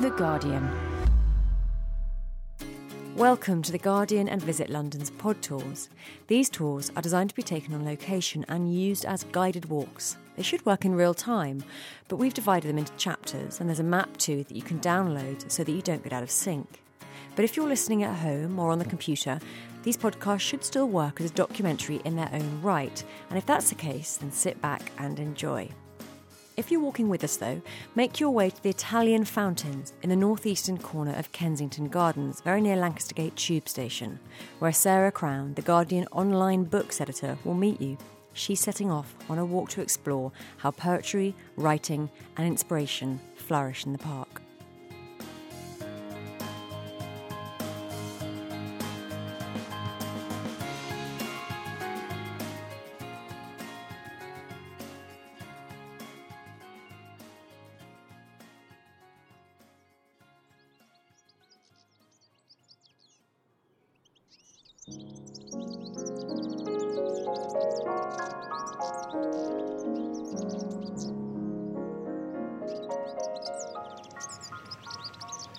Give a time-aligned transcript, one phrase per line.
[0.00, 0.68] The Guardian.
[3.14, 5.90] Welcome to The Guardian and Visit London's pod tours.
[6.28, 10.16] These tours are designed to be taken on location and used as guided walks.
[10.34, 11.62] They should work in real time,
[12.08, 15.48] but we've divided them into chapters, and there's a map too that you can download
[15.52, 16.82] so that you don't get out of sync.
[17.36, 19.40] But if you're listening at home or on the computer,
[19.82, 23.68] these podcasts should still work as a documentary in their own right, and if that's
[23.68, 25.68] the case, then sit back and enjoy.
[26.54, 27.62] If you're walking with us, though,
[27.94, 32.60] make your way to the Italian Fountains in the northeastern corner of Kensington Gardens, very
[32.60, 34.18] near Lancaster Gate Tube Station,
[34.58, 37.96] where Sarah Crown, the Guardian online books editor, will meet you.
[38.34, 43.92] She's setting off on a walk to explore how poetry, writing, and inspiration flourish in
[43.92, 44.41] the park.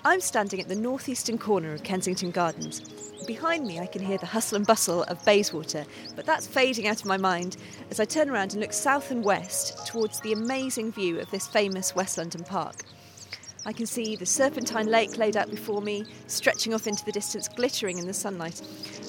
[0.06, 2.80] I'm standing at the northeastern corner of Kensington Gardens.
[3.26, 7.00] Behind me, I can hear the hustle and bustle of Bayswater, but that's fading out
[7.00, 7.56] of my mind
[7.90, 11.46] as I turn around and look south and west towards the amazing view of this
[11.46, 12.84] famous West London park.
[13.64, 17.48] I can see the Serpentine Lake laid out before me, stretching off into the distance,
[17.48, 18.60] glittering in the sunlight,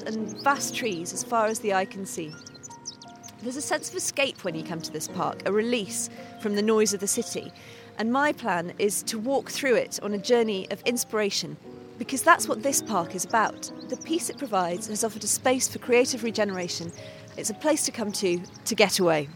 [0.06, 2.34] and vast trees as far as the eye can see.
[3.44, 6.10] There's a sense of escape when you come to this park, a release
[6.40, 7.52] from the noise of the city,
[7.98, 11.58] and my plan is to walk through it on a journey of inspiration
[11.98, 13.72] because that's what this park is about.
[13.90, 16.92] The peace it provides has offered a space for creative regeneration.
[17.38, 19.30] It's a place to come to to get away.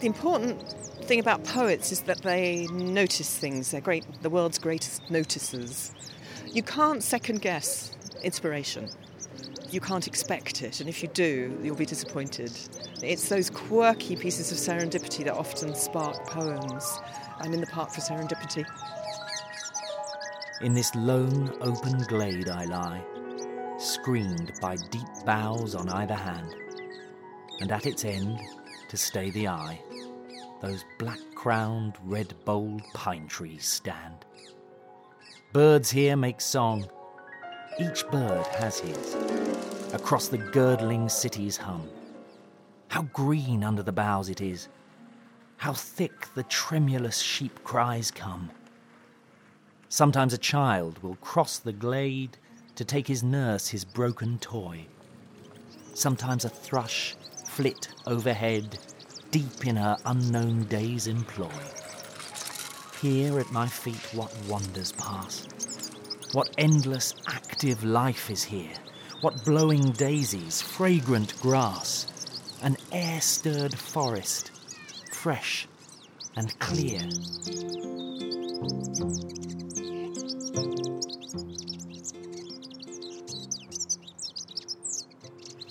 [0.00, 0.62] The important
[1.04, 3.70] thing about poets is that they notice things.
[3.70, 5.92] They're great, the world's greatest noticers.
[6.52, 8.88] You can't second guess inspiration.
[9.74, 12.52] You can't expect it, and if you do, you'll be disappointed.
[13.02, 17.00] It's those quirky pieces of serendipity that often spark poems.
[17.40, 18.64] I'm in the park for serendipity.
[20.60, 23.04] In this lone, open glade I lie,
[23.76, 26.54] screened by deep boughs on either hand,
[27.60, 28.38] and at its end,
[28.90, 29.82] to stay the eye,
[30.62, 34.24] those black crowned, red boled pine trees stand.
[35.52, 36.86] Birds here make song.
[37.80, 39.43] Each bird has his.
[39.94, 41.88] Across the girdling city's hum.
[42.88, 44.66] How green under the boughs it is.
[45.58, 48.50] How thick the tremulous sheep cries come.
[49.88, 52.36] Sometimes a child will cross the glade
[52.74, 54.84] to take his nurse his broken toy.
[55.94, 57.14] Sometimes a thrush
[57.46, 58.76] flit overhead,
[59.30, 61.52] deep in her unknown day's employ.
[63.00, 65.46] Here at my feet, what wonders pass.
[66.32, 68.72] What endless active life is here.
[69.24, 72.06] What blowing daisies, fragrant grass,
[72.60, 74.50] an air stirred forest,
[75.14, 75.66] fresh
[76.36, 77.00] and clear.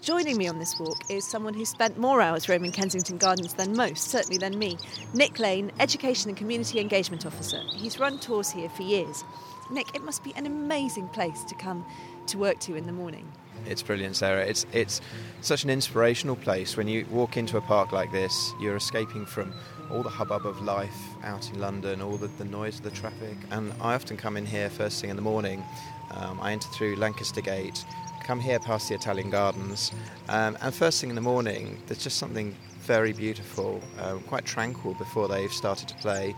[0.01, 3.77] Joining me on this walk is someone who spent more hours roaming Kensington Gardens than
[3.77, 4.79] most, certainly than me.
[5.13, 7.61] Nick Lane, Education and Community Engagement Officer.
[7.75, 9.23] He's run tours here for years.
[9.69, 11.85] Nick, it must be an amazing place to come
[12.25, 13.31] to work to in the morning.
[13.65, 14.45] It's brilliant, Sarah.
[14.45, 15.01] It's it's
[15.41, 16.77] such an inspirational place.
[16.77, 19.53] When you walk into a park like this, you're escaping from
[19.89, 23.37] all the hubbub of life out in London, all the, the noise of the traffic.
[23.51, 25.63] And I often come in here first thing in the morning.
[26.11, 27.85] Um, I enter through Lancaster Gate,
[28.23, 29.91] come here past the Italian Gardens,
[30.29, 34.93] um, and first thing in the morning, there's just something very beautiful, um, quite tranquil
[34.95, 36.35] before they've started to play.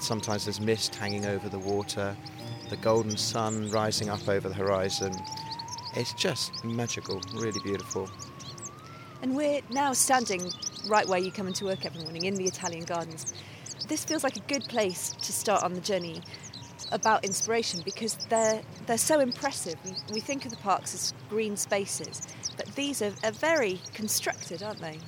[0.00, 2.16] Sometimes there's mist hanging over the water,
[2.70, 5.12] the golden sun rising up over the horizon.
[5.94, 8.08] It's just magical, really beautiful.
[9.22, 10.52] And we're now standing
[10.88, 13.34] right where you come into work every morning in the Italian Gardens.
[13.88, 16.22] This feels like a good place to start on the journey
[16.92, 19.74] about inspiration because they're they're so impressive.
[19.84, 22.22] We, we think of the parks as green spaces,
[22.56, 24.98] but these are, are very constructed, aren't they?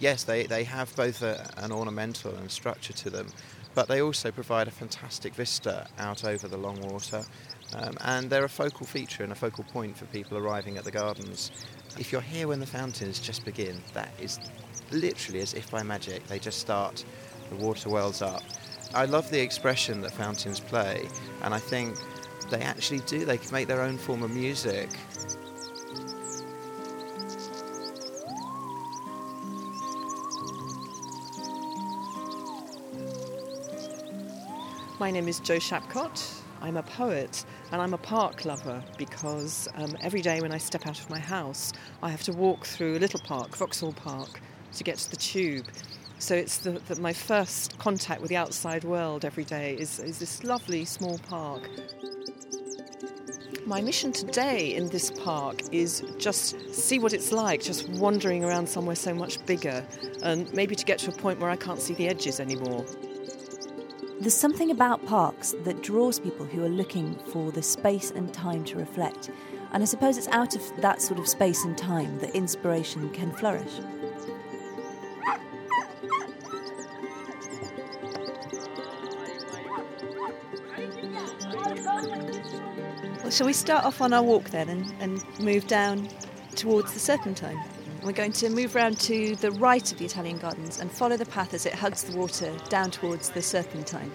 [0.00, 3.28] Yes, they, they have both a, an ornamental and structure to them,
[3.74, 7.24] but they also provide a fantastic vista out over the long water.
[7.74, 10.90] Um, and they're a focal feature and a focal point for people arriving at the
[10.90, 11.50] gardens.
[11.98, 14.38] If you're here when the fountains just begin, that is
[14.90, 16.26] literally as if by magic.
[16.26, 17.04] They just start,
[17.48, 18.42] the water wells up.
[18.94, 21.08] I love the expression that fountains play,
[21.42, 21.96] and I think
[22.50, 23.24] they actually do.
[23.24, 24.90] They can make their own form of music.
[35.00, 36.42] My name is Jo Shapcott.
[36.60, 40.86] I'm a poet and I'm a park lover because um, every day when I step
[40.86, 41.72] out of my house,
[42.02, 44.40] I have to walk through a little park, Vauxhall Park,
[44.74, 45.66] to get to the tube.
[46.18, 46.66] So it's
[47.00, 51.68] my first contact with the outside world every day is, is this lovely small park.
[53.66, 58.68] My mission today in this park is just see what it's like, just wandering around
[58.68, 59.84] somewhere so much bigger,
[60.22, 62.84] and maybe to get to a point where I can't see the edges anymore.
[64.22, 68.62] There's something about parks that draws people who are looking for the space and time
[68.66, 69.32] to reflect.
[69.72, 73.32] And I suppose it's out of that sort of space and time that inspiration can
[73.32, 73.80] flourish.
[83.22, 86.08] Well, shall we start off on our walk then and, and move down
[86.54, 87.60] towards the Serpentine?
[88.04, 91.26] We're going to move round to the right of the Italian Gardens and follow the
[91.26, 94.10] path as it hugs the water down towards the Serpentine.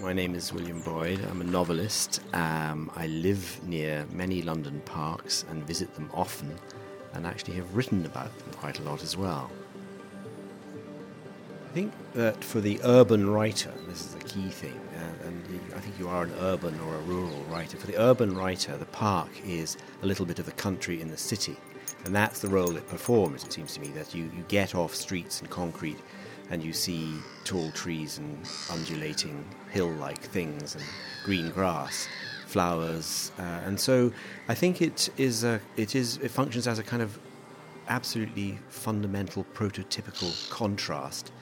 [0.00, 1.20] My name is William Boyd.
[1.30, 2.20] I'm a novelist.
[2.34, 6.52] Um, I live near many London parks and visit them often,
[7.12, 9.52] and actually have written about them quite a lot as well.
[11.74, 15.80] I think that for the urban writer, this is a key thing, uh, and I
[15.80, 17.76] think you are an urban or a rural writer.
[17.76, 21.16] For the urban writer, the park is a little bit of the country in the
[21.16, 21.56] city,
[22.04, 24.94] and that's the role it performs, it seems to me, that you, you get off
[24.94, 25.98] streets and concrete
[26.48, 27.12] and you see
[27.42, 30.84] tall trees and undulating hill like things and
[31.24, 32.06] green grass.
[32.46, 34.12] Flowers, uh, and so
[34.46, 37.18] I think it is a, it is it functions as a kind of
[37.88, 41.32] absolutely fundamental prototypical contrast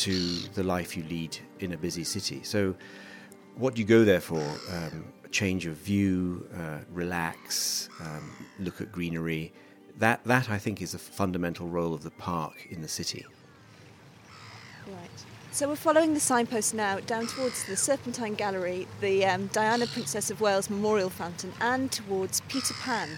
[0.00, 0.14] to
[0.54, 2.42] the life you lead in a busy city.
[2.42, 2.74] So,
[3.56, 4.42] what you go there for?
[4.70, 9.52] Um, change of view, uh, relax, um, look at greenery.
[9.98, 13.26] That that I think is a fundamental role of the park in the city.
[14.86, 15.24] Right.
[15.52, 20.30] So we're following the signpost now down towards the Serpentine Gallery, the um, Diana Princess
[20.30, 23.08] of Wales Memorial Fountain, and towards Peter Pan,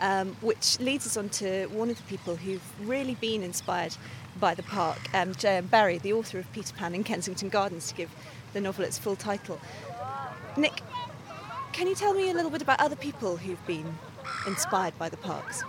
[0.00, 3.96] um, which leads us on to one of the people who've really been inspired
[4.40, 5.66] by the park, um, J.M.
[5.66, 8.10] Barrie, the author of Peter Pan in Kensington Gardens, to give
[8.52, 9.60] the novel its full title.
[10.56, 10.80] Nick,
[11.72, 13.98] can you tell me a little bit about other people who've been
[14.46, 15.62] inspired by the parks?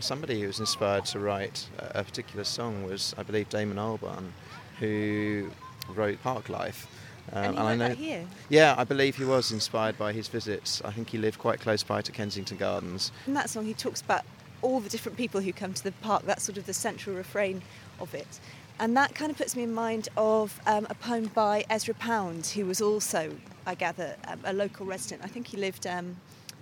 [0.00, 4.32] Somebody who was inspired to write a particular song was, I believe, Damon Albarn,
[4.78, 5.50] who
[5.94, 6.86] wrote Parklife.
[7.32, 8.26] Um, and you I know, here.
[8.48, 10.82] yeah, I believe he was inspired by his visits.
[10.84, 13.12] I think he lived quite close by to Kensington Gardens.
[13.28, 14.22] In that song, he talks about
[14.60, 16.24] all the different people who come to the park.
[16.24, 17.62] That's sort of the central refrain
[18.02, 18.40] of it.
[18.78, 22.46] And that kind of puts me in mind of um, a poem by Ezra Pound,
[22.46, 23.34] who was also,
[23.64, 25.22] I gather, um, a local resident.
[25.24, 26.16] I think he lived um,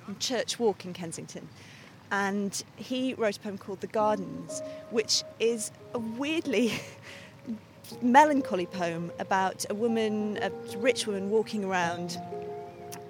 [0.07, 1.49] in Church Walk in Kensington.
[2.13, 4.61] And he wrote a poem called The Gardens,
[4.91, 6.75] which is a weirdly
[8.03, 12.21] melancholy poem about a woman, a rich woman, walking around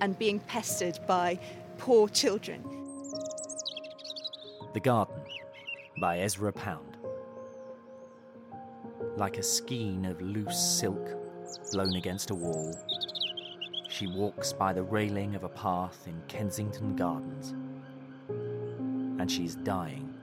[0.00, 1.38] and being pestered by
[1.79, 2.62] poor children.
[4.75, 5.17] The Garden
[5.99, 6.90] by Ezra Pound.
[9.21, 11.11] Like a skein of loose silk
[11.73, 12.75] blown against a wall,
[13.91, 17.51] she walks by the railing of a path in Kensington Gardens.
[19.21, 20.15] And she's dying,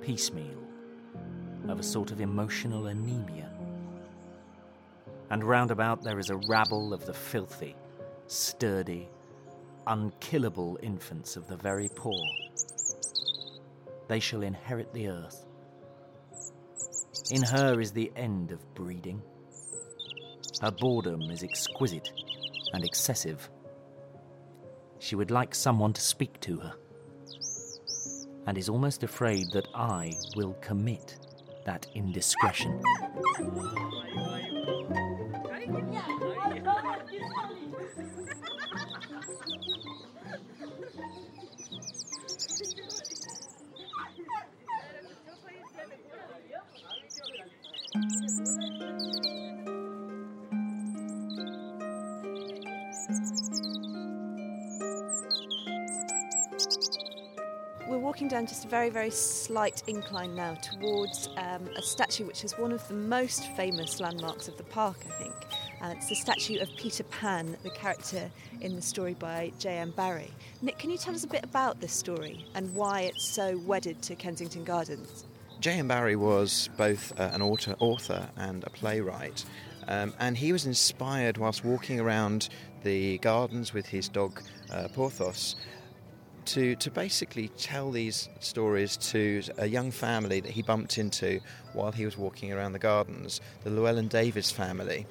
[0.00, 0.62] piecemeal,
[1.66, 3.50] of a sort of emotional anemia.
[5.30, 7.74] And round about there is a rabble of the filthy,
[8.28, 9.08] sturdy,
[9.88, 12.22] unkillable infants of the very poor
[14.06, 15.46] they shall inherit the earth.
[17.30, 19.22] In her is the end of breeding.
[20.60, 22.12] Her boredom is exquisite
[22.72, 23.48] and excessive.
[24.98, 26.74] She would like someone to speak to her,
[28.46, 31.16] and is almost afraid that I will commit
[31.64, 32.80] that indiscretion.
[58.24, 62.52] Walking down just a very, very slight incline now towards um, a statue which is
[62.52, 65.34] one of the most famous landmarks of the park, I think.
[65.82, 68.30] Uh, it's the statue of Peter Pan, the character
[68.62, 69.90] in the story by J.M.
[69.90, 70.30] Barrie.
[70.62, 74.00] Nick, can you tell us a bit about this story and why it's so wedded
[74.00, 75.26] to Kensington Gardens?
[75.60, 75.88] J.M.
[75.88, 79.44] Barrie was both uh, an author, author and a playwright,
[79.86, 82.48] um, and he was inspired whilst walking around
[82.84, 84.40] the gardens with his dog
[84.72, 85.56] uh, Porthos
[86.46, 91.40] to, to basically tell these stories to a young family that he bumped into
[91.72, 95.06] while he was walking around the gardens, the Llewelyn Davies family.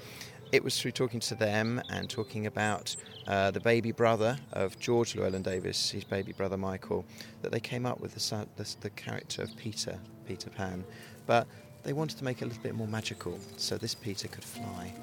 [0.52, 2.96] It was through talking to them and talking about
[3.28, 7.06] uh, the baby brother of George Llewelyn Davies, his baby brother Michael,
[7.42, 9.98] that they came up with the, the, the character of Peter,
[10.28, 10.84] Peter Pan.
[11.26, 11.48] But
[11.84, 14.94] they wanted to make it a little bit more magical, so this Peter could fly.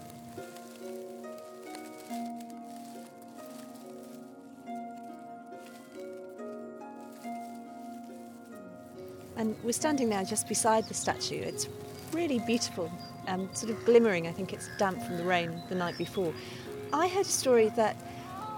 [9.40, 11.40] And we're standing now just beside the statue.
[11.40, 11.66] It's
[12.12, 12.92] really beautiful,
[13.26, 14.26] um, sort of glimmering.
[14.26, 16.34] I think it's damp from the rain the night before.
[16.92, 17.96] I heard a story that,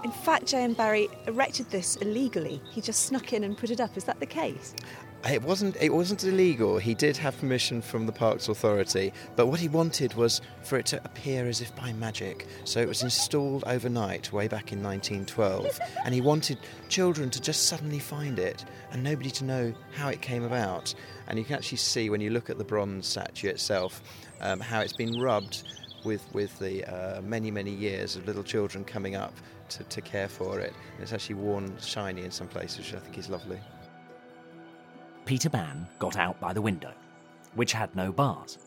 [0.03, 0.73] in fact, J.M.
[0.73, 2.61] Barrie erected this illegally.
[2.69, 3.95] He just snuck in and put it up.
[3.95, 4.75] Is that the case?
[5.29, 5.77] It wasn't.
[5.79, 6.77] It wasn't illegal.
[6.77, 10.85] He did have permission from the Parks Authority, but what he wanted was for it
[10.87, 12.45] to appear as if by magic.
[12.65, 16.57] So it was installed overnight, way back in 1912, and he wanted
[16.89, 20.93] children to just suddenly find it and nobody to know how it came about.
[21.27, 24.01] And you can actually see when you look at the bronze statue itself
[24.41, 25.63] um, how it's been rubbed
[26.03, 29.33] with with the uh, many many years of little children coming up
[29.69, 30.73] to, to care for it.
[30.95, 33.59] And it's actually worn shiny in some places, which I think is lovely.
[35.25, 36.93] Peter Pan got out by the window,
[37.55, 38.57] which had no bars.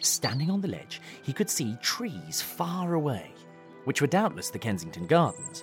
[0.00, 3.30] Standing on the ledge, he could see trees far away,
[3.84, 5.62] which were doubtless the Kensington Gardens.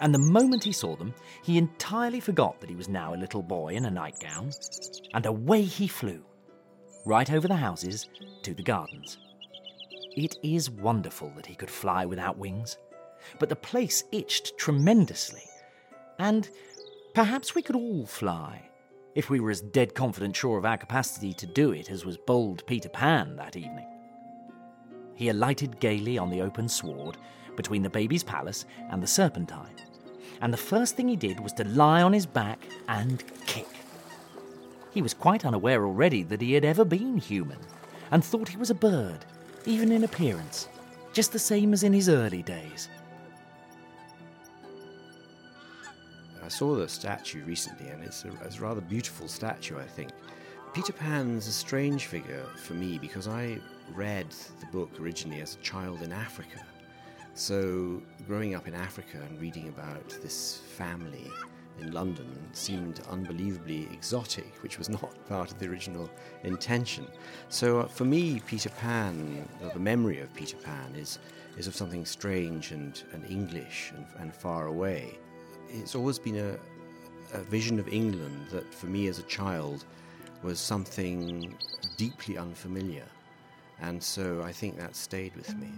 [0.00, 1.14] And the moment he saw them,
[1.44, 4.50] he entirely forgot that he was now a little boy in a nightgown,
[5.14, 6.24] and away he flew,
[7.06, 8.08] right over the houses
[8.42, 9.18] to the gardens.
[10.16, 12.78] It is wonderful that he could fly without wings,
[13.38, 15.44] but the place itched tremendously,
[16.18, 16.50] and
[17.14, 18.68] perhaps we could all fly
[19.14, 22.16] if we were as dead confident sure of our capacity to do it as was
[22.16, 23.86] bold Peter Pan that evening.
[25.14, 27.18] He alighted gaily on the open sward
[27.56, 29.76] between the baby's palace and the Serpentine,
[30.40, 33.68] and the first thing he did was to lie on his back and kick.
[34.90, 37.58] He was quite unaware already that he had ever been human,
[38.10, 39.24] and thought he was a bird,
[39.66, 40.68] even in appearance,
[41.12, 42.88] just the same as in his early days.
[46.52, 50.10] Saw the statue recently, and it's a, it's a rather beautiful statue, I think.
[50.74, 53.58] Peter Pan's a strange figure for me because I
[53.94, 54.26] read
[54.60, 56.64] the book originally as a child in Africa.
[57.34, 61.30] So, growing up in Africa and reading about this family
[61.80, 66.10] in London seemed unbelievably exotic, which was not part of the original
[66.44, 67.06] intention.
[67.48, 71.18] So, uh, for me, Peter Pan, the memory of Peter Pan, is,
[71.56, 75.18] is of something strange and, and English and, and far away
[75.72, 76.58] it's always been a,
[77.36, 79.84] a vision of England that, for me as a child,
[80.42, 81.54] was something
[81.96, 83.06] deeply unfamiliar.
[83.80, 85.68] And so I think that stayed with me.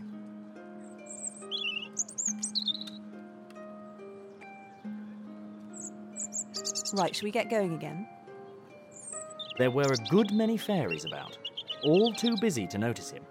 [6.94, 8.06] Right, shall we get going again?
[9.58, 11.38] There were a good many fairies about,
[11.82, 13.22] all too busy to notice him.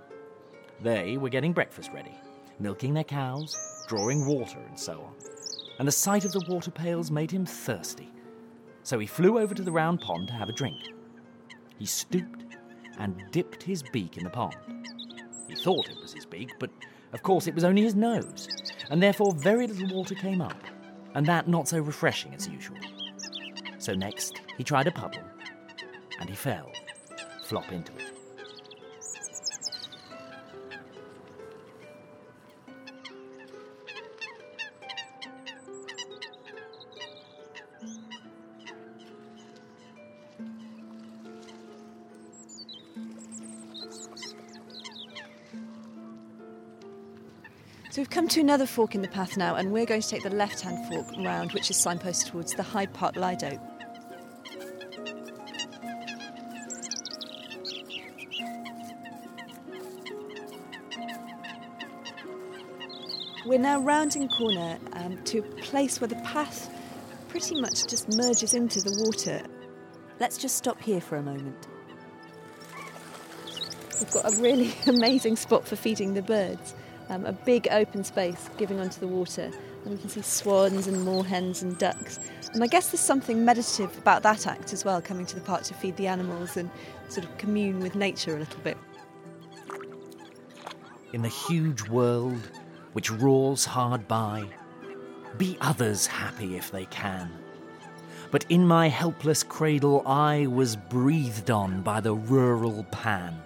[0.82, 2.16] They were getting breakfast ready,
[2.60, 3.56] milking their cows,
[3.88, 5.33] drawing water, and so on
[5.80, 8.12] and the sight of the water pails made him thirsty.
[8.84, 10.92] So he flew over to the round pond to have a drink.
[11.80, 12.46] He stooped
[13.00, 14.56] and dipped his beak in the pond.
[15.48, 16.70] He thought it was his beak, but
[17.14, 18.48] of course it was only his nose,
[18.90, 20.62] and therefore very little water came up,
[21.16, 22.78] and that not so refreshing as usual.
[23.80, 25.24] So next he tried a puddle,
[26.20, 26.72] and he fell,
[27.44, 28.13] flop into it.
[47.94, 50.24] So we've come to another fork in the path now, and we're going to take
[50.24, 53.60] the left-hand fork round, which is signposted towards the Hyde Park Lido.
[63.46, 66.74] We're now rounding corner um, to a place where the path
[67.28, 69.44] pretty much just merges into the water.
[70.20, 71.68] Let's just stop here for a moment.
[74.00, 76.74] We've got a really amazing spot for feeding the birds
[77.14, 79.52] um, a big open space giving onto the water.
[79.84, 82.20] And we can see swans and moorhens and ducks.
[82.54, 85.64] And I guess there's something meditative about that act as well, coming to the park
[85.64, 86.70] to feed the animals and
[87.10, 88.78] sort of commune with nature a little bit.
[91.12, 92.50] In the huge world
[92.94, 94.46] which roars hard by,
[95.38, 97.32] be others happy if they can.
[98.32, 103.40] But in my helpless cradle, I was breathed on by the rural pan.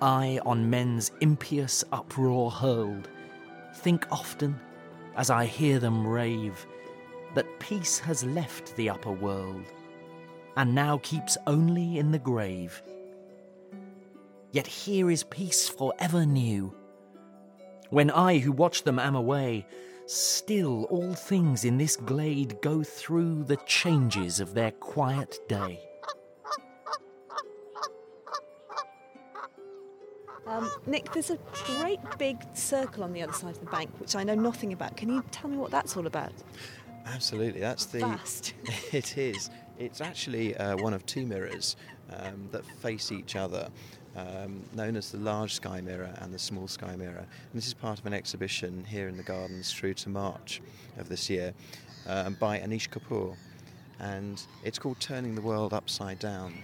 [0.00, 3.08] I on men's impious uproar hurled,
[3.76, 4.60] think often,
[5.16, 6.66] as I hear them rave,
[7.34, 9.64] that peace has left the upper world
[10.56, 12.82] and now keeps only in the grave.
[14.52, 16.74] Yet here is peace forever new.
[17.90, 19.66] When I who watch them am away,
[20.06, 25.80] still all things in this glade go through the changes of their quiet day.
[30.46, 31.38] Um, Nick, there's a
[31.78, 34.96] great big circle on the other side of the bank, which I know nothing about.
[34.96, 36.32] Can you tell me what that's all about?
[37.06, 38.00] Absolutely, that's the.
[38.00, 38.54] Vast.
[38.92, 39.50] it is.
[39.78, 41.76] It's actually uh, one of two mirrors
[42.10, 43.68] um, that face each other,
[44.14, 47.18] um, known as the large sky mirror and the small sky mirror.
[47.18, 50.62] And this is part of an exhibition here in the gardens through to March
[50.96, 51.52] of this year
[52.06, 53.36] um, by Anish Kapoor.
[53.98, 56.54] And it's called Turning the World Upside Down.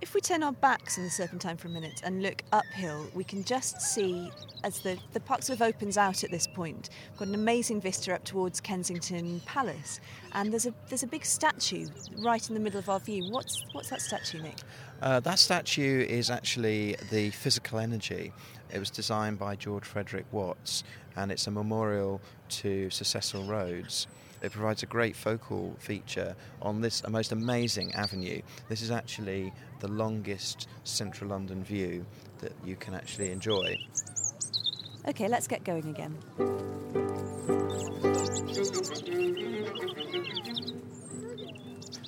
[0.00, 3.24] If we turn our backs on the Serpentine for a minute and look uphill, we
[3.24, 4.30] can just see,
[4.64, 7.82] as the, the park sort of opens out at this point, we've got an amazing
[7.82, 10.00] vista up towards Kensington Palace.
[10.32, 11.88] And there's a, there's a big statue
[12.24, 13.30] right in the middle of our view.
[13.30, 14.56] What's, what's that statue, Nick?
[15.02, 18.32] Uh, that statue is actually the physical energy.
[18.72, 20.84] It was designed by George Frederic Watts,
[21.16, 24.06] and it's a memorial to Sir Cecil Rhodes.
[24.42, 28.42] It provides a great focal feature on this a most amazing avenue.
[28.68, 32.04] This is actually the longest central London view
[32.38, 33.76] that you can actually enjoy.
[35.08, 36.16] Okay, let's get going again.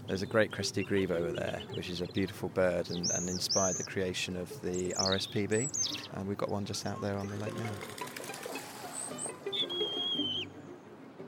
[0.09, 3.77] There's a great crested grebe over there, which is a beautiful bird and, and inspired
[3.77, 6.09] the creation of the RSPB.
[6.15, 7.71] And we've got one just out there on the lake now.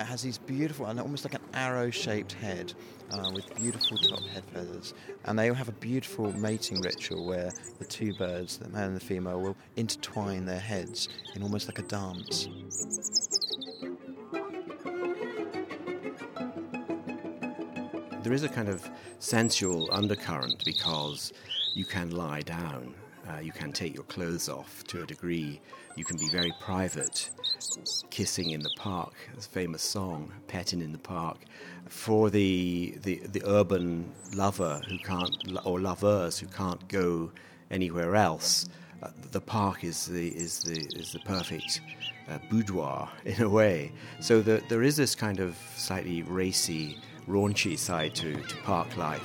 [0.01, 2.73] It has these beautiful, and almost like an arrow-shaped head,
[3.11, 4.95] uh, with beautiful top head feathers,
[5.27, 8.97] and they all have a beautiful mating ritual where the two birds, the male and
[8.97, 12.49] the female, will intertwine their heads in almost like a dance.
[18.23, 18.89] There is a kind of
[19.19, 21.35] sensual undercurrent because
[21.75, 22.95] you can lie down,
[23.29, 25.61] uh, you can take your clothes off to a degree,
[25.97, 27.31] you can be very private,
[28.11, 31.39] kissing in the park, famous song, petting in the park.
[31.89, 35.31] For the, the, the urban lover who can't,
[35.65, 37.31] or lovers who can't go
[37.71, 38.69] anywhere else,
[39.03, 41.81] uh, the park is the, is the, is the perfect
[42.29, 43.93] uh, boudoir in a way.
[44.21, 49.25] So the, there is this kind of slightly racy, raunchy side to, to park life.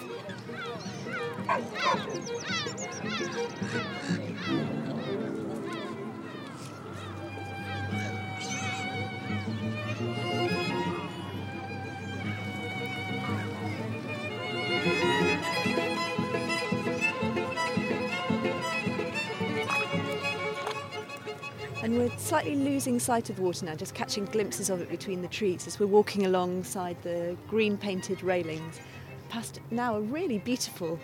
[21.84, 25.22] And we're slightly losing sight of the water now, just catching glimpses of it between
[25.22, 28.80] the trees as we're walking alongside the green painted railings.
[29.30, 31.00] Past now a really beautiful,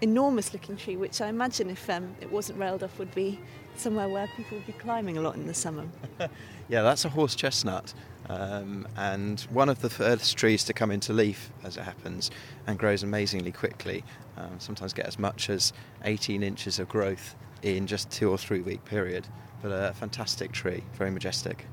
[0.00, 3.38] enormous looking tree, which I imagine if um, it wasn't railed off would be
[3.76, 5.86] somewhere where people would be climbing a lot in the summer.
[6.68, 7.94] Yeah, that's a horse chestnut,
[8.28, 12.32] um, and one of the first trees to come into leaf, as it happens,
[12.66, 14.02] and grows amazingly quickly.
[14.36, 18.62] Um, sometimes get as much as 18 inches of growth in just two or three
[18.62, 19.28] week period.
[19.62, 21.66] But a fantastic tree, very majestic.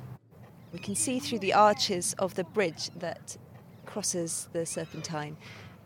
[0.71, 3.35] We can see through the arches of the bridge that
[3.87, 5.37] crosses the Serpentine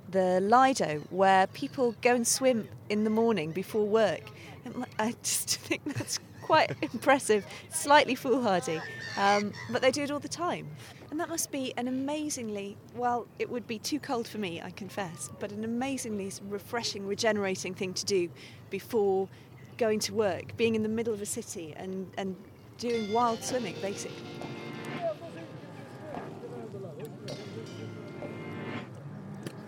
[0.10, 4.22] the Lido, where people go and swim in the morning before work.
[4.66, 8.82] And I just think that's quite impressive, slightly foolhardy,
[9.18, 10.68] um, but they do it all the time.
[11.12, 14.72] And that must be an amazingly, well, it would be too cold for me, I
[14.72, 18.30] confess, but an amazingly refreshing, regenerating thing to do
[18.70, 19.30] before
[19.78, 22.36] going to work, being in the middle of a city and, and
[22.78, 24.24] doing wild swimming, basically.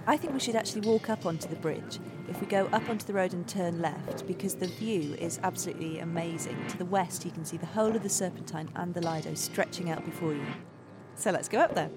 [0.09, 3.05] I think we should actually walk up onto the bridge if we go up onto
[3.05, 6.57] the road and turn left because the view is absolutely amazing.
[6.69, 9.91] To the west, you can see the whole of the Serpentine and the Lido stretching
[9.91, 10.47] out before you.
[11.13, 11.91] So let's go up there.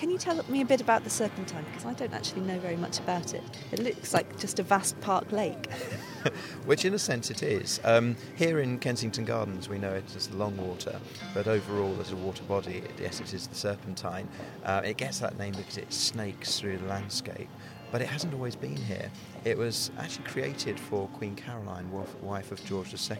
[0.00, 1.62] Can you tell me a bit about the Serpentine?
[1.66, 3.42] Because I don't actually know very much about it.
[3.70, 5.70] It looks like just a vast park lake.
[6.64, 7.80] Which, in a sense, it is.
[7.84, 10.98] Um, here in Kensington Gardens, we know it as the Longwater,
[11.34, 14.26] but overall, as a water body, yes, it is the Serpentine.
[14.64, 17.50] Uh, it gets that name because it snakes through the landscape,
[17.92, 19.10] but it hasn't always been here.
[19.44, 21.90] It was actually created for Queen Caroline,
[22.22, 23.18] wife of George II,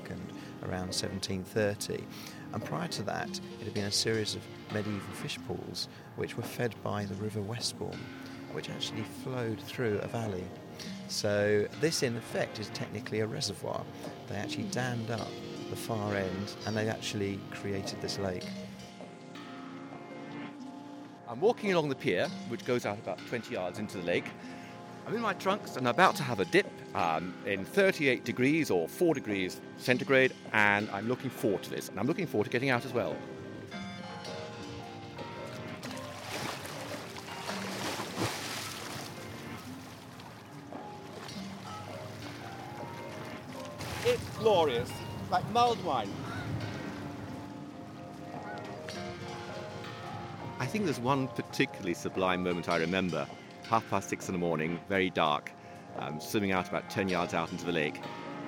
[0.62, 2.06] around 1730.
[2.52, 3.28] And prior to that,
[3.60, 7.40] it had been a series of medieval fish pools which were fed by the River
[7.40, 8.00] Westbourne,
[8.52, 10.44] which actually flowed through a valley.
[11.08, 13.84] So, this in effect is technically a reservoir.
[14.28, 15.28] They actually dammed up
[15.68, 18.46] the far end and they actually created this lake.
[21.28, 24.24] I'm walking along the pier, which goes out about 20 yards into the lake.
[25.06, 28.70] I'm in my trunks and I'm about to have a dip um, in 38 degrees
[28.70, 31.88] or 4 degrees centigrade, and I'm looking forward to this.
[31.88, 33.16] And I'm looking forward to getting out as well.
[44.04, 44.90] It's glorious,
[45.30, 46.10] like mulled wine.
[50.58, 53.26] I think there's one particularly sublime moment I remember.
[53.68, 55.52] Half past six in the morning, very dark,
[55.98, 58.00] um, swimming out about 10 yards out into the lake,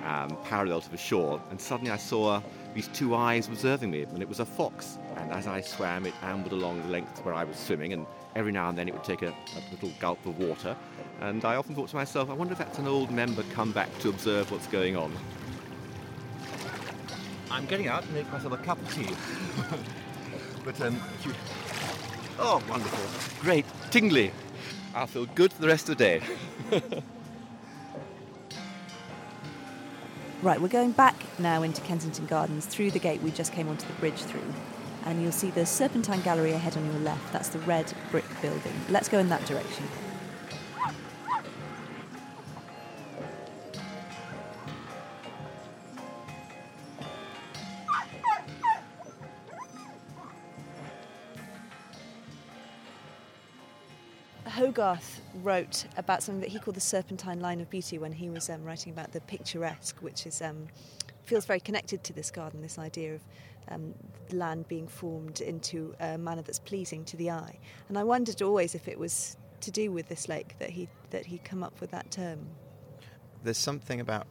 [0.05, 2.41] um, parallel to the shore, and suddenly I saw
[2.73, 4.97] these two eyes observing me, and it was a fox.
[5.17, 8.51] And as I swam, it ambled along the length where I was swimming, and every
[8.51, 10.75] now and then it would take a, a little gulp of water.
[11.21, 13.95] And I often thought to myself, I wonder if that's an old member come back
[13.99, 15.13] to observe what's going on.
[17.51, 19.07] I'm getting out to make myself a cup of tea.
[20.65, 20.99] but, um,
[22.39, 23.41] oh, wonderful.
[23.41, 24.31] Great, tingly.
[24.95, 26.21] I'll feel good for the rest of the day.
[30.43, 33.87] Right, we're going back now into Kensington Gardens through the gate we just came onto
[33.87, 34.53] the bridge through.
[35.05, 37.31] And you'll see the Serpentine Gallery ahead on your left.
[37.31, 38.73] That's the red brick building.
[38.89, 39.85] Let's go in that direction.
[54.45, 58.49] Hogarth wrote about something that he called the serpentine line of beauty when he was
[58.49, 60.67] um, writing about the picturesque, which is um,
[61.25, 62.61] feels very connected to this garden.
[62.61, 63.21] This idea of
[63.69, 63.93] um,
[64.31, 67.57] land being formed into a manner that's pleasing to the eye.
[67.89, 71.25] And I wondered always if it was to do with this lake that he that
[71.25, 72.39] he come up with that term.
[73.43, 74.27] There's something about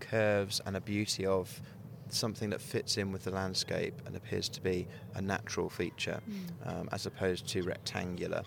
[0.00, 1.60] curves and a beauty of
[2.10, 6.80] something that fits in with the landscape and appears to be a natural feature mm.
[6.80, 8.42] um, as opposed to rectangular.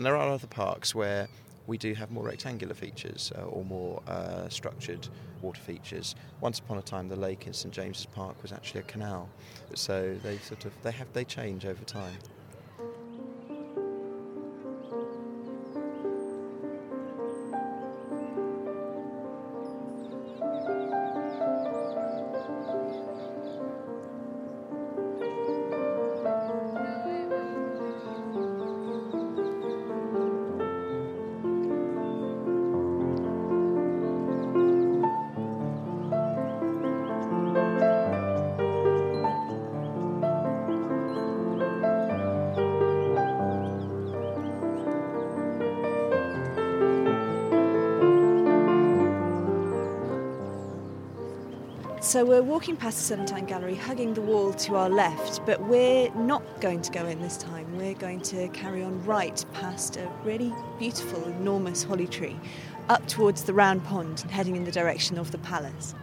[0.00, 1.28] And there are other parks where
[1.66, 5.06] we do have more rectangular features uh, or more uh, structured
[5.42, 6.14] water features.
[6.40, 9.28] Once upon a time, the lake in St James's Park was actually a canal,
[9.74, 12.16] so they sort of they have they change over time.
[52.10, 56.12] So we're walking past the Serpentine Gallery, hugging the wall to our left, but we're
[56.16, 57.78] not going to go in this time.
[57.78, 62.36] We're going to carry on right past a really beautiful, enormous holly tree,
[62.88, 65.94] up towards the round pond, heading in the direction of the palace.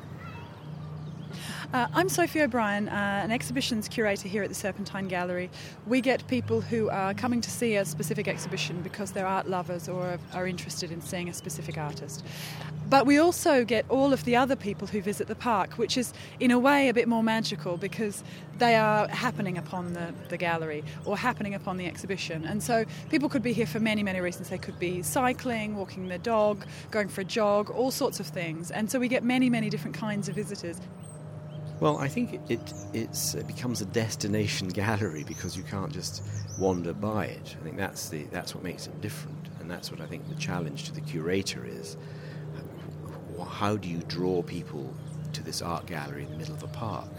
[1.74, 5.50] Uh, I'm Sophie O'Brien, uh, an exhibitions curator here at the Serpentine Gallery.
[5.86, 9.90] We get people who are coming to see a specific exhibition because they're art lovers
[9.90, 12.24] or are interested in seeing a specific artist.
[12.90, 16.14] But we also get all of the other people who visit the park, which is
[16.40, 18.24] in a way a bit more magical because
[18.60, 22.46] they are happening upon the, the gallery or happening upon the exhibition.
[22.46, 24.48] And so people could be here for many, many reasons.
[24.48, 28.72] They could be cycling, walking their dog, going for a jog, all sorts of things.
[28.72, 30.80] And so we get many, many different kinds of visitors.
[31.80, 36.24] Well, I think it, it, becomes a destination gallery because you can't just
[36.58, 37.56] wander by it.
[37.60, 40.36] I think that's the that's what makes it different, and that's what I think the
[40.36, 41.96] challenge to the curator is.
[43.48, 44.92] How do you draw people
[45.34, 47.10] to this art gallery in the middle of a park?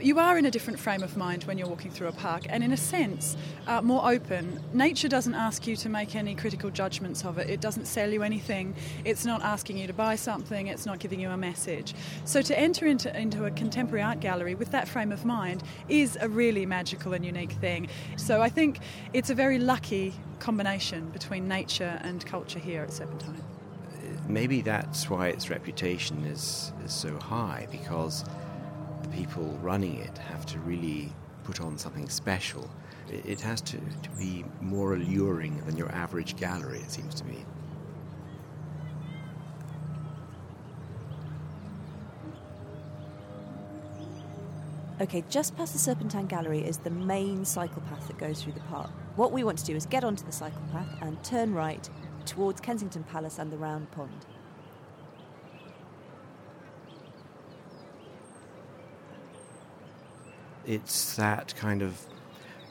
[0.00, 2.62] You are in a different frame of mind when you're walking through a park, and
[2.62, 4.60] in a sense, uh, more open.
[4.72, 8.22] Nature doesn't ask you to make any critical judgments of it, it doesn't sell you
[8.22, 11.94] anything, it's not asking you to buy something, it's not giving you a message.
[12.24, 16.16] So, to enter into, into a contemporary art gallery with that frame of mind is
[16.20, 17.88] a really magical and unique thing.
[18.16, 18.78] So, I think
[19.12, 23.42] it's a very lucky combination between nature and culture here at Serpentine.
[24.28, 28.24] Maybe that's why its reputation is, is so high because
[29.08, 31.12] the people running it have to really
[31.44, 32.68] put on something special.
[33.08, 37.44] It, has to, to be more alluring than your average gallery, it seems to me.
[45.00, 48.60] Okay, just past the Serpentine Gallery is the main cycle path that goes through the
[48.60, 48.90] park.
[49.14, 51.88] What we want to do is get onto the cycle path and turn right
[52.26, 54.26] towards Kensington Palace and the Round Pond.
[60.68, 61.98] It's that kind of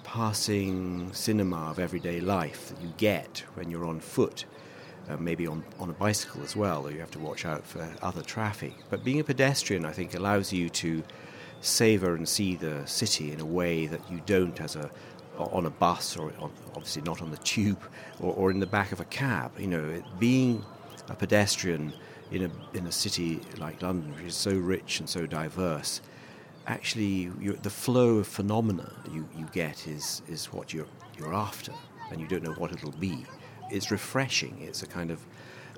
[0.04, 4.46] passing cinema of everyday life that you get when you're on foot.
[5.10, 7.92] Uh, maybe on, on a bicycle as well, though you have to watch out for
[8.04, 8.76] other traffic.
[8.92, 11.04] But being a pedestrian, I think, allows you to
[11.62, 14.92] savour and see the city in a way that you don't as a
[15.40, 17.82] on a bus or on, obviously not on the tube
[18.20, 19.52] or, or, in the back of a cab.
[19.58, 20.64] You know, being
[21.10, 21.94] a pedestrian
[22.32, 26.02] in a in a city like London, which is so rich and so diverse,
[26.68, 27.28] actually
[27.62, 31.74] the flow of phenomena you, you get is is what you're you're after,
[32.12, 33.26] and you don't know what it'll be.
[33.72, 34.58] It's refreshing.
[34.62, 35.26] It's a kind of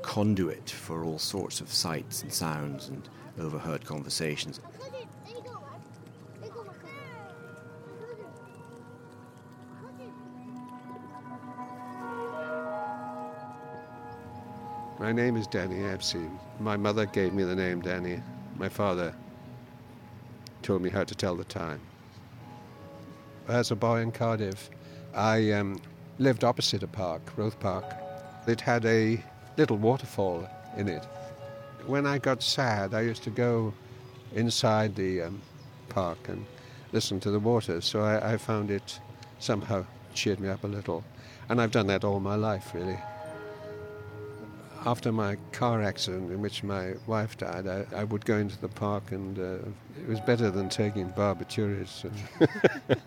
[0.02, 3.08] conduit for all sorts of sights and sounds and
[3.39, 4.60] overheard conversations.
[14.99, 16.38] My name is Danny Epstein.
[16.60, 18.21] My mother gave me the name Danny.
[18.58, 19.15] My father
[20.62, 21.80] told me how to tell the time.
[23.48, 24.69] As a boy in Cardiff,
[25.13, 25.82] I um,
[26.19, 27.86] lived opposite a park, Roath Park.
[28.48, 29.24] It had a
[29.58, 31.06] little waterfall in it.
[31.86, 33.74] When I got sad, I used to go
[34.36, 35.41] inside the um,
[35.89, 36.45] park and
[36.91, 39.00] listen to the water, so I, I found it
[39.39, 41.04] somehow cheered me up a little.
[41.50, 43.00] And I've done that all my life, really
[44.85, 48.67] after my car accident in which my wife died, I, I would go into the
[48.67, 49.69] park and uh,
[50.01, 52.09] it was better than taking barbiturates.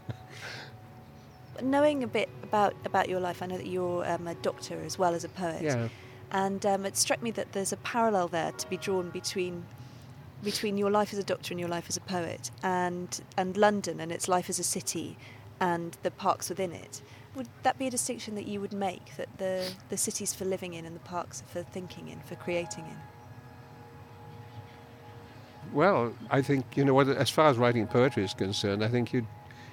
[1.62, 4.98] Knowing a bit about, about your life, I know that you're um, a doctor as
[4.98, 5.62] well as a poet.
[5.62, 5.88] Yeah.
[6.30, 9.64] And um, it struck me that there's a parallel there to be drawn between
[10.42, 14.00] between your life as a doctor and your life as a poet, and and London
[14.00, 15.16] and its life as a city,
[15.60, 17.00] and the parks within it.
[17.34, 20.74] Would that be a distinction that you would make that the, the city's for living
[20.74, 22.96] in and the parks are for thinking in, for creating in?
[25.72, 29.26] Well, I think you know, as far as writing poetry is concerned, I think you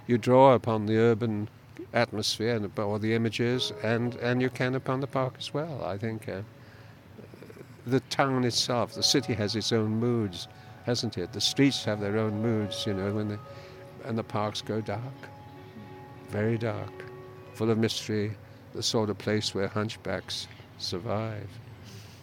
[0.07, 1.49] you draw upon the urban
[1.93, 5.83] atmosphere and or the images, and and you can upon the park as well.
[5.83, 6.41] I think uh,
[7.85, 10.47] the town itself, the city has its own moods,
[10.85, 11.33] hasn't it?
[11.33, 13.39] The streets have their own moods, you know, when the
[14.05, 15.19] and the parks go dark,
[16.29, 17.08] very dark
[17.59, 18.31] full of mystery,
[18.73, 21.49] the sort of place where hunchbacks survive.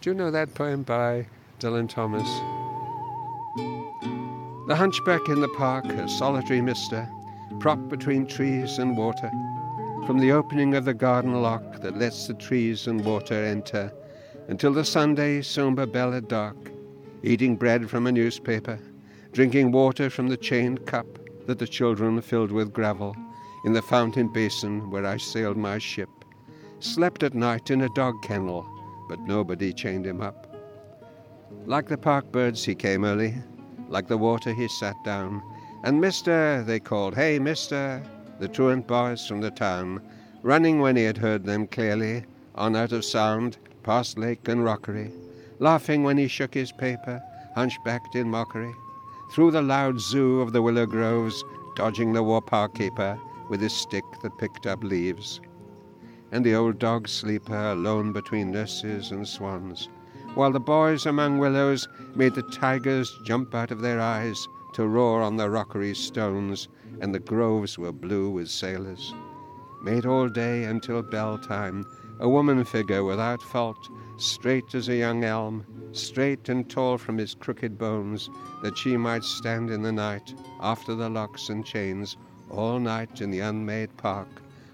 [0.01, 1.27] Do you know that poem by
[1.59, 2.27] Dylan Thomas?
[4.67, 7.07] The hunchback in the park, a solitary mister,
[7.59, 9.29] propped between trees and water,
[10.07, 13.93] from the opening of the garden lock that lets the trees and water enter,
[14.47, 16.57] until the Sunday sombre bell at dark,
[17.21, 18.79] eating bread from a newspaper,
[19.33, 21.05] drinking water from the chained cup
[21.45, 23.15] that the children filled with gravel,
[23.63, 26.09] in the fountain basin where I sailed my ship,
[26.79, 28.65] slept at night in a dog kennel,
[29.09, 30.55] but nobody chained him up.
[31.65, 33.35] Like the park birds, he came early,
[33.89, 35.41] like the water, he sat down,
[35.83, 38.03] and Mister, they called, Hey, Mister,
[38.39, 40.01] the truant boys from the town,
[40.43, 45.11] running when he had heard them clearly, on out of sound, past lake and rockery,
[45.59, 47.21] laughing when he shook his paper,
[47.55, 48.73] hunchbacked in mockery,
[49.31, 51.43] through the loud zoo of the willow groves,
[51.75, 55.41] dodging the war park keeper, with his stick that picked up leaves.
[56.31, 59.89] And the old dog sleeper alone between nurses and swans,
[60.33, 65.21] while the boys among willows made the tigers jump out of their eyes to roar
[65.21, 66.67] on the rockery stones,
[66.99, 69.13] and the groves were blue with sailors.
[69.81, 71.85] Made all day until bell time,
[72.19, 77.35] a woman figure without fault, straight as a young elm, straight and tall from his
[77.35, 78.29] crooked bones,
[78.61, 82.17] that she might stand in the night after the locks and chains
[82.49, 84.27] all night in the unmade park,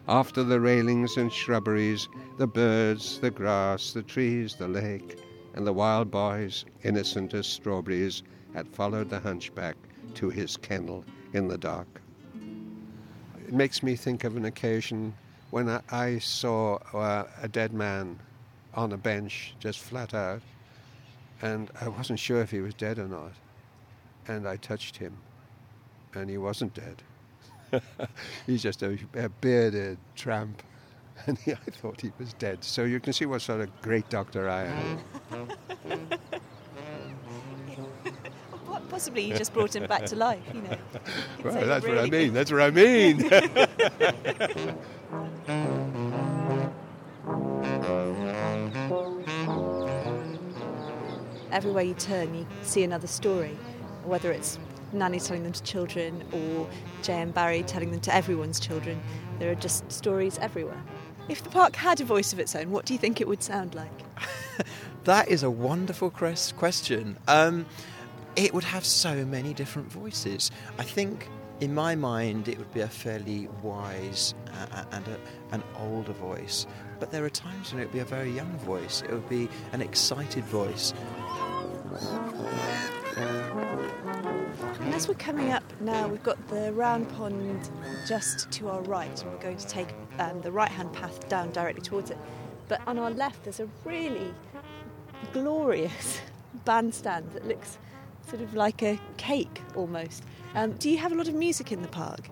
[0.07, 5.17] after the railings and shrubberies, the birds, the grass, the trees, the lake,
[5.53, 9.75] and the wild boys, innocent as strawberries, had followed the hunchback
[10.15, 12.01] to his kennel in the dark.
[13.47, 15.13] It makes me think of an occasion
[15.51, 18.19] when I, I saw uh, a dead man
[18.73, 20.41] on a bench, just flat out,
[21.41, 23.33] and I wasn't sure if he was dead or not.
[24.27, 25.17] And I touched him,
[26.13, 27.03] and he wasn't dead.
[28.45, 30.62] He's just a, a bearded tramp
[31.27, 32.63] and he, I thought he was dead.
[32.63, 34.99] So you can see what sort of great doctor I am.
[38.89, 40.77] Possibly you just brought him back to life, you know.
[41.43, 42.33] Well, that's really what I mean.
[42.33, 43.23] That's what I mean.
[51.51, 53.57] Everywhere you turn, you see another story,
[54.05, 54.59] whether it's
[54.93, 56.67] Nanny telling them to children or
[57.01, 57.32] J.M.
[57.32, 59.01] Barrie telling them to everyone's children.
[59.39, 60.82] There are just stories everywhere.
[61.29, 63.41] If the park had a voice of its own, what do you think it would
[63.41, 63.91] sound like?
[65.06, 67.17] that is a wonderful question.
[67.27, 67.65] Um,
[68.36, 70.51] it would have so many different voices.
[70.77, 71.29] I think,
[71.60, 74.34] in my mind, it would be a fairly wise
[74.73, 75.17] uh, and a,
[75.53, 76.67] an older voice.
[76.99, 79.01] But there are times when it would be a very young voice.
[79.01, 80.93] It would be an excited voice.
[84.84, 87.69] And as we're coming up now, we've got the round pond
[88.06, 89.88] just to our right, and we're going to take
[90.19, 92.17] um, the right hand path down directly towards it.
[92.67, 94.34] But on our left, there's a really
[95.32, 96.19] glorious
[96.65, 97.78] bandstand that looks
[98.28, 100.22] sort of like a cake almost.
[100.54, 102.30] Um, do you have a lot of music in the park?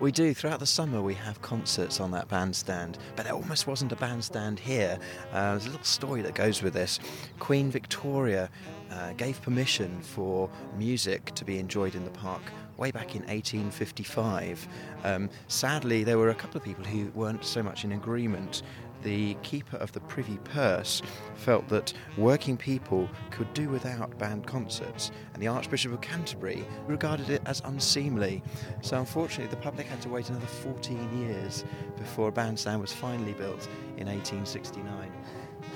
[0.00, 0.34] We do.
[0.34, 4.58] Throughout the summer, we have concerts on that bandstand, but there almost wasn't a bandstand
[4.58, 4.98] here.
[5.32, 6.98] Uh, there's a little story that goes with this.
[7.38, 8.50] Queen Victoria
[8.90, 12.42] uh, gave permission for music to be enjoyed in the park
[12.76, 14.66] way back in 1855.
[15.04, 18.62] Um, sadly, there were a couple of people who weren't so much in agreement
[19.04, 21.02] the keeper of the Privy Purse
[21.36, 27.30] felt that working people could do without band concerts, and the Archbishop of Canterbury regarded
[27.30, 28.42] it as unseemly.
[28.80, 31.64] So, unfortunately, the public had to wait another 14 years
[31.96, 35.12] before a bandstand was finally built in 1869.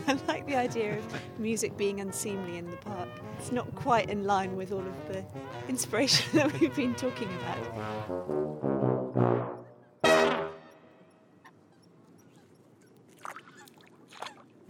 [0.06, 1.04] I like the idea of
[1.38, 3.08] music being unseemly in the park.
[3.38, 5.24] It's not quite in line with all of the
[5.68, 7.58] inspiration that we've been talking about.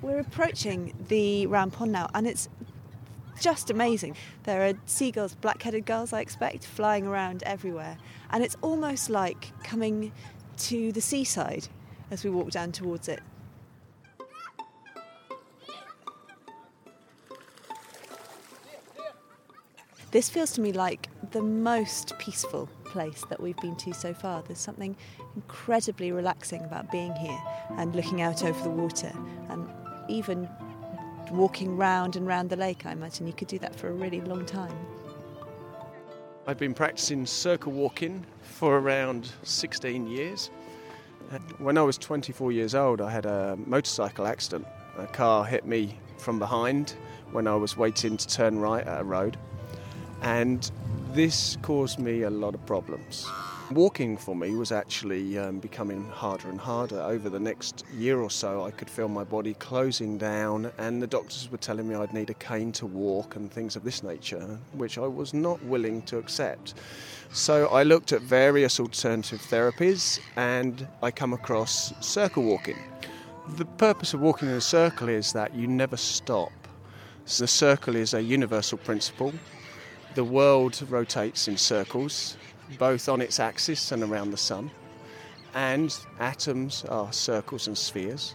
[0.00, 2.48] We're approaching the round pond now, and it's
[3.40, 4.16] just amazing.
[4.44, 7.98] There are seagulls, black headed gulls, I expect, flying around everywhere.
[8.30, 10.12] And it's almost like coming
[10.58, 11.68] to the seaside
[12.10, 13.20] as we walk down towards it.
[20.10, 24.42] This feels to me like the most peaceful place that we've been to so far.
[24.42, 24.96] There's something
[25.36, 27.38] incredibly relaxing about being here
[27.76, 29.12] and looking out over the water
[29.50, 29.68] and
[30.08, 30.48] even
[31.30, 34.20] walking round and round the lake, I imagine you could do that for a really
[34.20, 34.74] long time.
[36.46, 40.50] I've been practicing circle walking for around 16 years.
[41.30, 44.66] Uh, when I was 24 years old, I had a motorcycle accident.
[44.96, 46.94] A car hit me from behind
[47.32, 49.36] when I was waiting to turn right at a road,
[50.22, 50.70] and
[51.12, 53.26] this caused me a lot of problems.
[53.72, 57.02] Walking for me was actually um, becoming harder and harder.
[57.02, 61.06] Over the next year or so, I could feel my body closing down, and the
[61.06, 64.58] doctors were telling me I'd need a cane to walk and things of this nature,
[64.72, 66.74] which I was not willing to accept.
[67.30, 72.78] So I looked at various alternative therapies, and I come across circle walking.
[73.56, 76.52] The purpose of walking in a circle is that you never stop.
[77.26, 79.34] So the circle is a universal principle.
[80.14, 82.38] The world rotates in circles
[82.78, 84.70] both on its axis and around the sun.
[85.54, 88.34] And atoms are circles and spheres.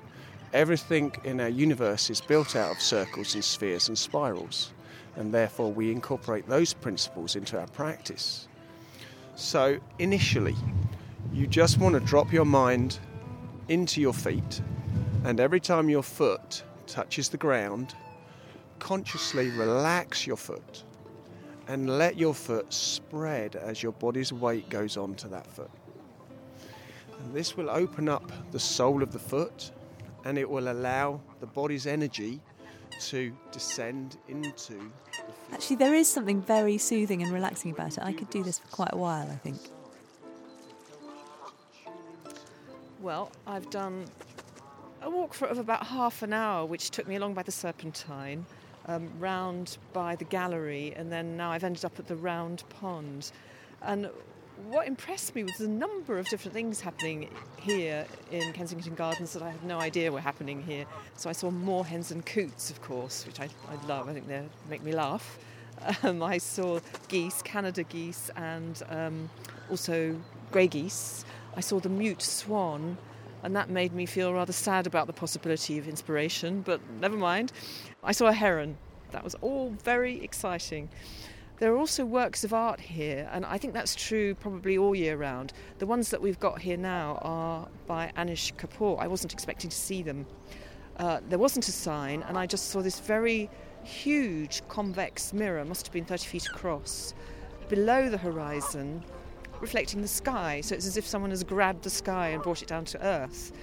[0.53, 4.71] Everything in our universe is built out of circles and spheres and spirals,
[5.15, 8.47] and therefore we incorporate those principles into our practice.
[9.35, 10.55] So, initially,
[11.31, 12.99] you just want to drop your mind
[13.67, 14.61] into your feet,
[15.23, 17.95] and every time your foot touches the ground,
[18.77, 20.83] consciously relax your foot
[21.67, 25.71] and let your foot spread as your body's weight goes onto that foot.
[27.19, 29.71] And this will open up the sole of the foot
[30.25, 32.41] and it will allow the body's energy
[32.99, 34.91] to descend into
[35.51, 38.03] Actually, there is something very soothing and relaxing about it.
[38.03, 39.59] I could do this for quite a while, I think.
[42.99, 44.05] Well, I've done
[45.01, 48.45] a walk for of about half an hour, which took me along by the Serpentine
[48.87, 53.31] um, round by the gallery, and then now I've ended up at the round pond.
[53.81, 54.09] And
[54.69, 59.41] what impressed me was the number of different things happening here in Kensington Gardens that
[59.41, 60.85] I had no idea were happening here.
[61.15, 64.07] So I saw moorhens and coots, of course, which I, I love.
[64.07, 65.37] I think they make me laugh.
[66.03, 66.79] Um, I saw
[67.09, 69.29] geese, Canada geese, and um,
[69.69, 70.17] also
[70.51, 71.25] grey geese.
[71.57, 72.97] I saw the mute swan,
[73.43, 77.51] and that made me feel rather sad about the possibility of inspiration, but never mind.
[78.03, 78.77] I saw a heron.
[79.11, 80.89] That was all very exciting.
[81.59, 85.17] There are also works of art here, and I think that's true probably all year
[85.17, 85.53] round.
[85.77, 88.99] The ones that we've got here now are by Anish Kapoor.
[88.99, 90.25] I wasn't expecting to see them.
[90.97, 93.49] Uh, there wasn't a sign, and I just saw this very
[93.83, 97.13] huge convex mirror, must have been 30 feet across,
[97.69, 99.03] below the horizon,
[99.63, 100.61] reflecting the sky.
[100.61, 103.53] So it's as if someone has grabbed the sky and brought it down to earth.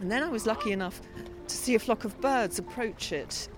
[0.00, 1.00] And then I was lucky enough
[1.46, 3.48] to see a flock of birds approach it,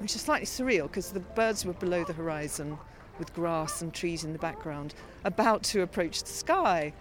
[0.00, 2.76] which is slightly surreal because the birds were below the horizon
[3.18, 6.92] with grass and trees in the background, about to approach the sky.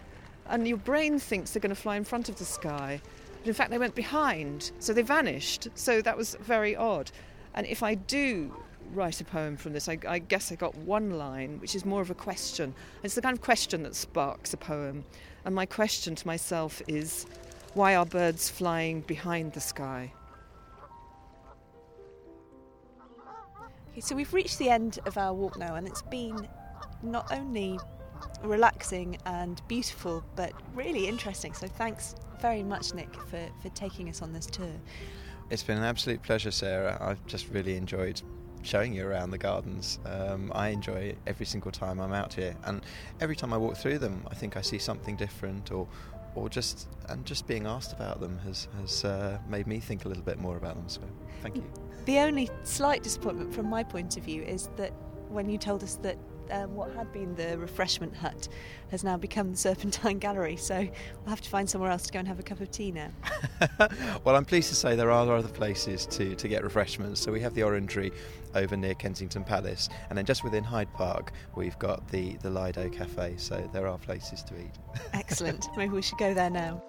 [0.47, 3.01] And your brain thinks they're going to fly in front of the sky.
[3.39, 5.69] But in fact, they went behind, so they vanished.
[5.73, 7.09] So that was very odd.
[7.55, 8.53] And if I do
[8.93, 12.01] write a poem from this, I, I, guess I got one line, which is more
[12.01, 12.73] of a question.
[13.03, 15.03] It's the kind of question that sparks a poem.
[15.45, 17.25] And my question to myself is
[17.73, 20.11] why are birds flying behind the sky?
[23.91, 26.47] Okay, so we've reached the end of our walk now, and it's been
[27.03, 27.79] not only
[28.43, 31.53] relaxing and beautiful, but really interesting.
[31.53, 34.71] So thanks very much, Nick, for, for taking us on this tour.
[35.49, 36.97] It's been an absolute pleasure, Sarah.
[37.01, 38.21] I've just really enjoyed
[38.61, 39.99] showing you around the gardens.
[40.05, 42.81] Um, I enjoy it every single time I'm out here, and
[43.21, 45.87] every time I walk through them, I think I see something different, or,
[46.35, 50.07] or just and just being asked about them has has uh, made me think a
[50.07, 50.87] little bit more about them.
[50.87, 51.01] So,
[51.41, 51.63] thank you.
[52.05, 54.93] The only slight disappointment from my point of view is that
[55.29, 56.17] when you told us that
[56.51, 58.47] um, what had been the refreshment hut
[58.89, 60.55] has now become the Serpentine Gallery.
[60.55, 62.91] So we'll have to find somewhere else to go and have a cup of tea
[62.91, 63.09] now.
[64.23, 67.21] well, I'm pleased to say there are other places to, to get refreshments.
[67.21, 68.11] So we have the Orangery
[68.55, 72.89] over near Kensington Palace, and then just within Hyde Park, we've got the, the Lido
[72.89, 73.35] Cafe.
[73.37, 74.71] So there are places to eat.
[75.13, 75.67] Excellent.
[75.77, 76.83] Maybe we should go there now.